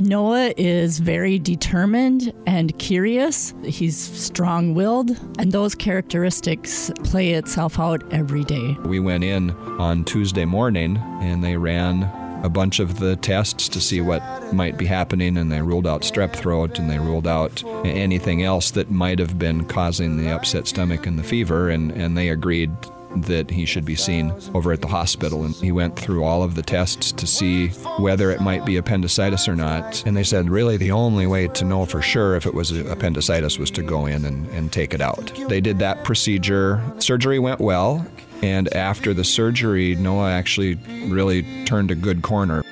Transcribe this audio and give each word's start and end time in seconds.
Noah 0.00 0.52
is 0.56 0.98
very 0.98 1.38
determined 1.38 2.32
and 2.46 2.76
curious. 2.78 3.54
He's 3.64 3.96
strong 3.96 4.74
willed, 4.74 5.10
and 5.38 5.52
those 5.52 5.74
characteristics 5.74 6.90
play 7.04 7.32
itself 7.32 7.78
out 7.78 8.02
every 8.12 8.44
day. 8.44 8.76
We 8.84 9.00
went 9.00 9.24
in 9.24 9.50
on 9.78 10.04
Tuesday 10.04 10.44
morning 10.44 10.96
and 11.20 11.42
they 11.42 11.56
ran 11.56 12.04
a 12.42 12.48
bunch 12.48 12.80
of 12.80 12.98
the 12.98 13.14
tests 13.16 13.68
to 13.68 13.80
see 13.80 14.00
what 14.00 14.22
might 14.52 14.76
be 14.76 14.86
happening, 14.86 15.36
and 15.36 15.50
they 15.50 15.62
ruled 15.62 15.86
out 15.86 16.02
strep 16.02 16.34
throat 16.34 16.78
and 16.78 16.90
they 16.90 16.98
ruled 16.98 17.26
out 17.26 17.62
anything 17.84 18.42
else 18.42 18.72
that 18.72 18.90
might 18.90 19.20
have 19.20 19.38
been 19.38 19.64
causing 19.64 20.16
the 20.16 20.30
upset 20.30 20.66
stomach 20.66 21.06
and 21.06 21.18
the 21.18 21.22
fever, 21.22 21.70
and, 21.70 21.92
and 21.92 22.16
they 22.16 22.28
agreed 22.28 22.70
that 23.16 23.50
he 23.50 23.64
should 23.64 23.84
be 23.84 23.96
seen 23.96 24.32
over 24.54 24.72
at 24.72 24.80
the 24.80 24.88
hospital. 24.88 25.44
And 25.44 25.54
he 25.56 25.72
went 25.72 25.98
through 25.98 26.24
all 26.24 26.42
of 26.42 26.54
the 26.54 26.62
tests 26.62 27.12
to 27.12 27.26
see 27.26 27.68
whether 27.98 28.30
it 28.30 28.40
might 28.40 28.64
be 28.64 28.76
appendicitis 28.76 29.48
or 29.48 29.56
not. 29.56 30.04
And 30.06 30.16
they 30.16 30.24
said 30.24 30.50
really 30.50 30.76
the 30.76 30.92
only 30.92 31.26
way 31.26 31.48
to 31.48 31.64
know 31.64 31.84
for 31.86 32.02
sure 32.02 32.36
if 32.36 32.46
it 32.46 32.54
was 32.54 32.70
appendicitis 32.70 33.58
was 33.58 33.70
to 33.72 33.82
go 33.82 34.06
in 34.06 34.24
and, 34.24 34.48
and 34.50 34.72
take 34.72 34.94
it 34.94 35.00
out. 35.00 35.32
They 35.48 35.60
did 35.60 35.78
that 35.80 36.04
procedure. 36.04 36.82
Surgery 36.98 37.38
went 37.38 37.60
well. 37.60 38.06
And 38.42 38.72
after 38.74 39.14
the 39.14 39.22
surgery, 39.22 39.94
Noah 39.94 40.30
actually 40.30 40.74
really 41.06 41.64
turned 41.64 41.92
a 41.92 41.94
good 41.94 42.22
corner. 42.22 42.64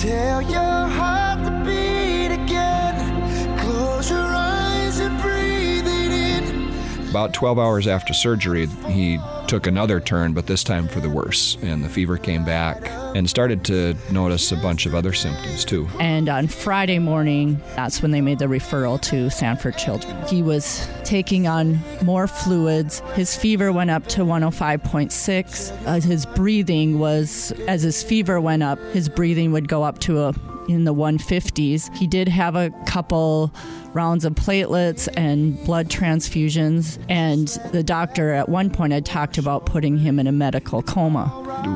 Tell 0.00 0.42
your 0.42 0.60
heart 0.60 1.44
to 1.44 1.64
beat 1.64 2.34
again. 2.34 3.58
Close 3.58 4.10
your 4.10 4.18
eyes 4.18 5.00
and 5.00 5.18
breathe 5.22 5.86
it 5.86 6.10
in. 6.12 7.08
About 7.08 7.32
12 7.32 7.58
hours 7.58 7.86
after 7.86 8.12
surgery, 8.12 8.66
he 8.88 9.18
took 9.46 9.66
another 9.66 10.00
turn, 10.00 10.32
but 10.32 10.46
this 10.46 10.64
time 10.64 10.88
for 10.88 11.00
the 11.00 11.08
worse. 11.08 11.56
And 11.62 11.84
the 11.84 11.88
fever 11.88 12.16
came 12.18 12.44
back 12.44 12.88
and 13.16 13.28
started 13.28 13.64
to 13.66 13.94
notice 14.10 14.52
a 14.52 14.56
bunch 14.56 14.86
of 14.86 14.94
other 14.94 15.12
symptoms 15.12 15.64
too. 15.64 15.88
And 16.00 16.28
on 16.28 16.48
Friday 16.48 16.98
morning, 16.98 17.60
that's 17.74 18.02
when 18.02 18.10
they 18.10 18.20
made 18.20 18.38
the 18.38 18.46
referral 18.46 19.00
to 19.02 19.30
Sanford 19.30 19.78
Children. 19.78 20.16
He 20.26 20.42
was 20.42 20.88
taking 21.04 21.46
on 21.46 21.78
more 22.02 22.26
fluids. 22.26 23.00
His 23.14 23.36
fever 23.36 23.72
went 23.72 23.90
up 23.90 24.06
to 24.08 24.22
105.6. 24.22 25.86
Uh, 25.86 26.00
his 26.00 26.26
breathing 26.26 26.98
was, 26.98 27.52
as 27.68 27.82
his 27.82 28.02
fever 28.02 28.40
went 28.40 28.62
up, 28.62 28.78
his 28.92 29.08
breathing 29.08 29.52
would 29.52 29.68
go 29.68 29.82
up 29.82 29.98
to 30.00 30.20
a 30.20 30.34
in 30.68 30.84
the 30.84 30.94
150s. 30.94 31.94
He 31.96 32.06
did 32.06 32.28
have 32.28 32.54
a 32.56 32.70
couple 32.86 33.52
rounds 33.92 34.24
of 34.24 34.34
platelets 34.34 35.08
and 35.16 35.62
blood 35.64 35.88
transfusions, 35.88 36.98
and 37.08 37.48
the 37.72 37.82
doctor 37.82 38.32
at 38.32 38.48
one 38.48 38.70
point 38.70 38.92
had 38.92 39.06
talked 39.06 39.38
about 39.38 39.66
putting 39.66 39.96
him 39.98 40.18
in 40.18 40.26
a 40.26 40.32
medical 40.32 40.82
coma. 40.82 41.26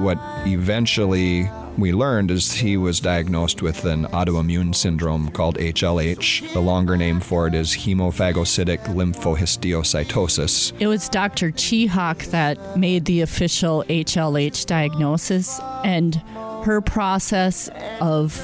What 0.02 0.18
eventually 0.46 1.48
we 1.78 1.92
learned 1.92 2.30
is 2.30 2.52
he 2.52 2.76
was 2.76 3.00
diagnosed 3.00 3.62
with 3.62 3.84
an 3.84 4.04
autoimmune 4.06 4.74
syndrome 4.74 5.30
called 5.30 5.56
HLH. 5.56 6.52
The 6.52 6.60
longer 6.60 6.96
name 6.96 7.20
for 7.20 7.46
it 7.46 7.54
is 7.54 7.70
hemophagocytic 7.70 8.80
lymphohistiocytosis. 8.84 10.72
It 10.78 10.86
was 10.88 11.08
Dr. 11.08 11.50
Chihak 11.52 12.30
that 12.30 12.76
made 12.76 13.06
the 13.06 13.22
official 13.22 13.84
HLH 13.88 14.66
diagnosis, 14.66 15.58
and 15.84 16.16
her 16.64 16.82
process 16.82 17.70
of 18.00 18.36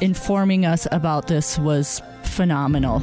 informing 0.00 0.64
us 0.64 0.86
about 0.92 1.28
this 1.28 1.58
was 1.58 2.02
phenomenal. 2.22 3.00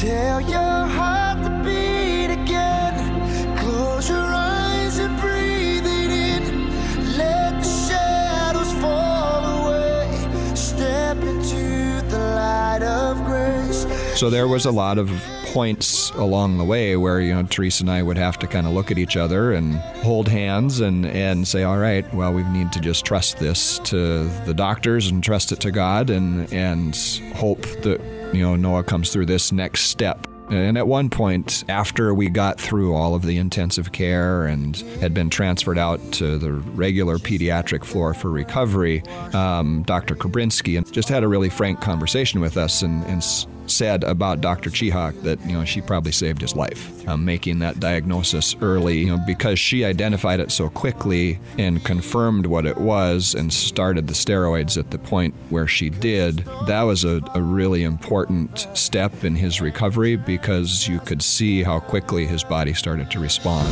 Tell 0.00 0.40
your 0.40 0.86
heart 0.96 1.42
to 1.44 1.50
beat 1.64 2.32
again. 2.32 3.58
Close 3.58 4.08
your 4.08 4.18
eyes 4.18 4.98
and 4.98 5.18
breathe 5.20 5.86
it 5.86 6.10
in. 6.10 7.16
Let 7.16 7.62
the 7.62 7.68
shadows 7.88 8.72
fall 8.80 9.66
away. 9.66 10.54
Step 10.54 11.16
into 11.18 12.02
the 12.08 12.18
light 12.18 12.82
of 12.82 13.24
grace. 13.24 13.86
So 14.18 14.30
there 14.30 14.48
was 14.48 14.66
a 14.66 14.72
lot 14.72 14.98
of 14.98 15.10
points 15.56 16.10
along 16.16 16.58
the 16.58 16.64
way 16.64 16.98
where 16.98 17.18
you 17.18 17.32
know 17.34 17.42
Teresa 17.44 17.82
and 17.82 17.90
I 17.90 18.02
would 18.02 18.18
have 18.18 18.38
to 18.40 18.46
kind 18.46 18.66
of 18.66 18.74
look 18.74 18.90
at 18.90 18.98
each 18.98 19.16
other 19.16 19.52
and 19.52 19.76
hold 20.04 20.28
hands 20.28 20.80
and 20.80 21.06
and 21.06 21.48
say, 21.48 21.62
all 21.62 21.78
right, 21.78 22.04
well 22.12 22.30
we 22.30 22.42
need 22.42 22.72
to 22.72 22.80
just 22.80 23.06
trust 23.06 23.38
this 23.38 23.78
to 23.84 24.28
the 24.44 24.52
doctors 24.52 25.08
and 25.08 25.24
trust 25.24 25.52
it 25.52 25.60
to 25.60 25.70
God 25.70 26.10
and 26.10 26.52
and 26.52 26.94
hope 27.36 27.62
that 27.84 28.02
you 28.34 28.42
know 28.42 28.54
Noah 28.54 28.84
comes 28.84 29.10
through 29.10 29.24
this 29.24 29.50
next 29.50 29.84
step. 29.84 30.26
And 30.50 30.76
at 30.76 30.86
one 30.86 31.08
point, 31.08 31.64
after 31.70 32.12
we 32.12 32.28
got 32.28 32.60
through 32.60 32.94
all 32.94 33.14
of 33.14 33.22
the 33.22 33.38
intensive 33.38 33.92
care 33.92 34.46
and 34.46 34.76
had 35.00 35.14
been 35.14 35.30
transferred 35.30 35.78
out 35.78 36.00
to 36.12 36.36
the 36.36 36.52
regular 36.52 37.16
pediatric 37.16 37.82
floor 37.82 38.12
for 38.12 38.30
recovery, 38.30 39.02
um, 39.32 39.84
Dr. 39.84 40.14
Kobrinsky 40.16 40.88
just 40.92 41.08
had 41.08 41.24
a 41.24 41.28
really 41.28 41.48
frank 41.48 41.80
conversation 41.80 42.40
with 42.40 42.58
us 42.58 42.82
and, 42.82 43.02
and 43.06 43.24
said 43.70 44.04
about 44.04 44.40
Dr. 44.40 44.70
Chihak 44.70 45.22
that 45.22 45.40
you 45.46 45.52
know 45.52 45.64
she 45.64 45.80
probably 45.80 46.12
saved 46.12 46.40
his 46.40 46.54
life, 46.54 47.06
um, 47.08 47.24
making 47.24 47.58
that 47.60 47.80
diagnosis 47.80 48.56
early, 48.60 48.98
you 48.98 49.06
know, 49.06 49.22
because 49.26 49.58
she 49.58 49.84
identified 49.84 50.40
it 50.40 50.50
so 50.50 50.68
quickly 50.68 51.38
and 51.58 51.84
confirmed 51.84 52.46
what 52.46 52.66
it 52.66 52.78
was 52.78 53.34
and 53.34 53.52
started 53.52 54.06
the 54.06 54.14
steroids 54.14 54.78
at 54.78 54.90
the 54.90 54.98
point 54.98 55.34
where 55.50 55.66
she 55.66 55.90
did. 55.90 56.38
That 56.66 56.82
was 56.82 57.04
a, 57.04 57.20
a 57.34 57.42
really 57.42 57.84
important 57.84 58.68
step 58.74 59.24
in 59.24 59.36
his 59.36 59.60
recovery 59.60 60.16
because 60.16 60.88
you 60.88 61.00
could 61.00 61.22
see 61.22 61.62
how 61.62 61.80
quickly 61.80 62.26
his 62.26 62.44
body 62.44 62.74
started 62.74 63.10
to 63.10 63.20
respond. 63.20 63.66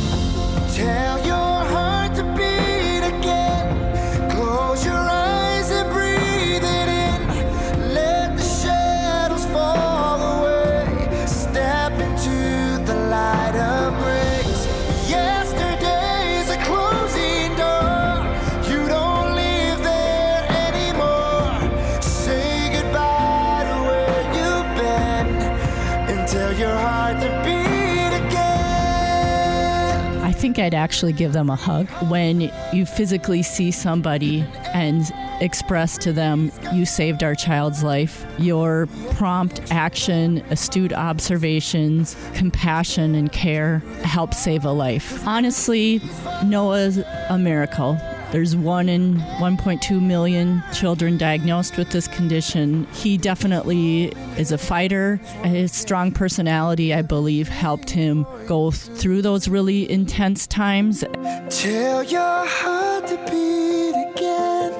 Think 30.45 30.59
I'd 30.59 30.75
actually 30.75 31.11
give 31.11 31.33
them 31.33 31.49
a 31.49 31.55
hug. 31.55 31.89
When 32.07 32.51
you 32.71 32.85
physically 32.85 33.41
see 33.41 33.71
somebody 33.71 34.45
and 34.75 35.11
express 35.41 35.97
to 35.97 36.13
them, 36.13 36.51
You 36.71 36.85
saved 36.85 37.23
our 37.23 37.33
child's 37.33 37.81
life, 37.81 38.23
your 38.37 38.87
prompt 39.13 39.71
action, 39.71 40.43
astute 40.51 40.93
observations, 40.93 42.15
compassion, 42.35 43.15
and 43.15 43.31
care 43.31 43.79
help 44.03 44.35
save 44.35 44.65
a 44.65 44.71
life. 44.71 45.27
Honestly, 45.27 45.99
Noah's 46.43 46.99
a 47.29 47.39
miracle. 47.39 47.97
There's 48.31 48.55
one 48.55 48.89
in 48.89 49.15
1.2 49.15 50.01
million 50.01 50.63
children 50.73 51.17
diagnosed 51.17 51.77
with 51.77 51.91
this 51.91 52.07
condition. 52.07 52.85
He 52.93 53.17
definitely 53.17 54.05
is 54.37 54.51
a 54.51 54.57
fighter. 54.57 55.17
His 55.43 55.71
strong 55.71 56.11
personality, 56.11 56.93
I 56.93 57.01
believe, 57.01 57.47
helped 57.47 57.89
him 57.89 58.25
go 58.47 58.71
through 58.71 59.21
those 59.21 59.47
really 59.47 59.89
intense 59.89 60.47
times. 60.47 61.03
Tell 61.49 62.03
your 62.03 62.45
heart 62.45 63.07
to 63.07 63.17
beat 63.31 63.95
again. 64.11 64.73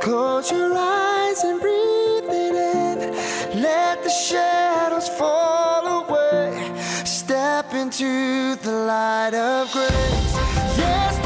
Close 0.00 0.50
your 0.50 0.72
eyes 0.74 1.44
and 1.44 1.60
breathe 1.60 2.30
it 2.30 2.54
in. 2.54 3.62
Let 3.62 4.02
the 4.02 4.10
shadows 4.10 5.08
fall 5.10 6.04
away. 6.04 6.72
Step 7.04 7.74
into 7.74 8.56
the 8.56 8.72
light 8.72 9.34
of 9.34 9.70
grace. 9.72 10.34
Yesterday's 10.78 11.21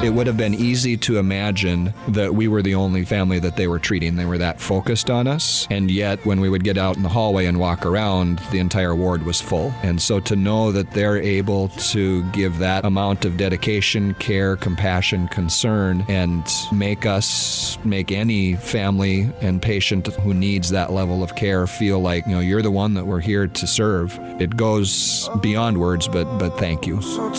It 0.00 0.10
would 0.10 0.28
have 0.28 0.36
been 0.36 0.54
easy 0.54 0.96
to 0.98 1.18
imagine 1.18 1.92
that 2.06 2.32
we 2.32 2.46
were 2.46 2.62
the 2.62 2.76
only 2.76 3.04
family 3.04 3.40
that 3.40 3.56
they 3.56 3.66
were 3.66 3.80
treating. 3.80 4.14
They 4.14 4.26
were 4.26 4.38
that 4.38 4.60
focused 4.60 5.10
on 5.10 5.26
us. 5.26 5.66
And 5.70 5.90
yet, 5.90 6.24
when 6.24 6.40
we 6.40 6.48
would 6.48 6.62
get 6.62 6.78
out 6.78 6.96
in 6.96 7.02
the 7.02 7.08
hallway 7.08 7.46
and 7.46 7.58
walk 7.58 7.84
around, 7.84 8.38
the 8.52 8.60
entire 8.60 8.94
ward 8.94 9.24
was 9.24 9.40
full. 9.40 9.74
And 9.82 10.00
so 10.00 10.20
to 10.20 10.36
know 10.36 10.70
that 10.70 10.92
they're 10.92 11.18
able 11.18 11.70
to 11.90 12.22
give 12.30 12.58
that 12.58 12.84
amount 12.84 13.24
of 13.24 13.36
dedication, 13.36 14.14
care, 14.14 14.56
compassion, 14.56 15.26
concern, 15.28 16.04
and 16.08 16.48
make 16.72 17.04
us, 17.04 17.76
make 17.84 18.12
any 18.12 18.54
family 18.54 19.32
and 19.40 19.60
patient 19.60 20.06
who 20.06 20.32
needs 20.32 20.70
that 20.70 20.92
level 20.92 21.24
of 21.24 21.34
care 21.34 21.66
feel 21.66 21.98
like, 21.98 22.24
you 22.26 22.32
know, 22.32 22.40
you're 22.40 22.62
the 22.62 22.70
one 22.70 22.94
that 22.94 23.04
we're 23.04 23.18
here 23.18 23.48
to 23.48 23.66
serve. 23.66 24.16
It 24.40 24.56
goes 24.56 25.28
beyond 25.40 25.78
words, 25.78 26.06
but, 26.06 26.38
but 26.38 26.56
thank 26.56 26.86
you. 26.86 27.02
So 27.02 27.34